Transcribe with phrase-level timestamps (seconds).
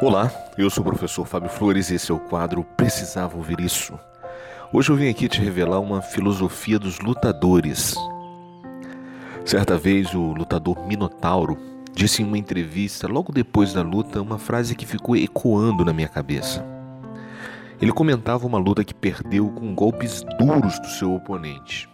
[0.00, 0.28] Olá,
[0.58, 3.96] eu sou o professor Fábio Flores e esse é o quadro Precisava Ouvir Isso.
[4.72, 7.94] Hoje eu vim aqui te revelar uma filosofia dos lutadores.
[9.44, 11.56] Certa vez o lutador Minotauro
[11.94, 16.08] disse em uma entrevista, logo depois da luta, uma frase que ficou ecoando na minha
[16.08, 16.66] cabeça.
[17.80, 21.88] Ele comentava uma luta que perdeu com golpes duros do seu oponente.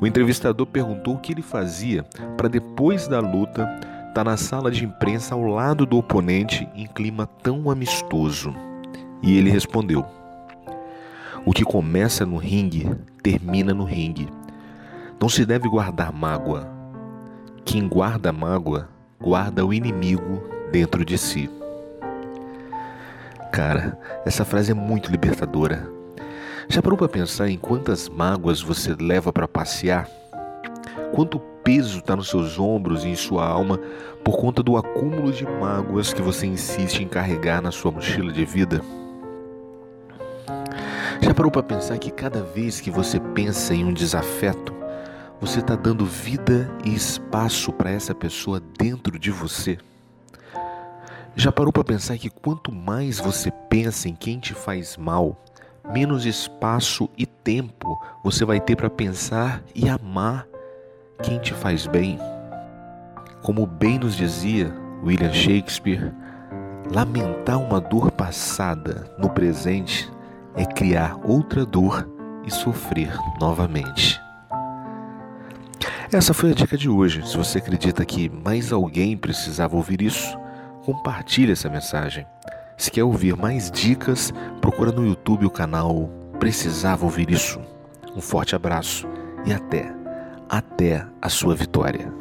[0.00, 2.04] O entrevistador perguntou o que ele fazia
[2.36, 3.68] para depois da luta
[4.16, 8.54] estar tá na sala de imprensa ao lado do oponente em clima tão amistoso.
[9.22, 10.06] E ele respondeu:
[11.44, 12.88] O que começa no ringue
[13.22, 14.26] termina no ringue.
[15.20, 16.66] Não se deve guardar mágoa.
[17.62, 18.88] Quem guarda mágoa
[19.20, 21.50] guarda o inimigo dentro de si.
[23.52, 25.90] Cara, essa frase é muito libertadora.
[26.68, 30.08] Já parou para pensar em quantas mágoas você leva para passear?
[31.12, 33.78] Quanto peso está nos seus ombros e em sua alma
[34.24, 38.44] por conta do acúmulo de mágoas que você insiste em carregar na sua mochila de
[38.44, 38.80] vida?
[41.20, 44.74] Já parou para pensar que cada vez que você pensa em um desafeto,
[45.40, 49.78] você está dando vida e espaço para essa pessoa dentro de você?
[51.34, 55.36] Já parou para pensar que quanto mais você pensa em quem te faz mal,
[55.92, 60.46] menos espaço e tempo você vai ter para pensar e amar
[61.22, 62.18] quem te faz bem?
[63.42, 64.72] Como bem nos dizia
[65.02, 66.12] William Shakespeare,
[66.92, 70.10] lamentar uma dor passada no presente
[70.54, 72.08] é criar outra dor
[72.44, 74.20] e sofrer novamente.
[76.12, 77.26] Essa foi a dica de hoje.
[77.26, 80.38] Se você acredita que mais alguém precisava ouvir isso,
[80.84, 82.26] compartilhe essa mensagem.
[82.76, 87.58] Se quer ouvir mais dicas, procura no YouTube o canal Precisava Ouvir Isso.
[88.14, 89.08] Um forte abraço
[89.46, 89.92] e até,
[90.48, 92.12] até a sua vitória.